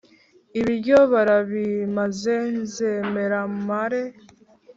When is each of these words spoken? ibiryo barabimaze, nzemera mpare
ibiryo 0.59 0.97
barabimaze, 1.13 2.35
nzemera 2.63 3.39
mpare 3.63 4.01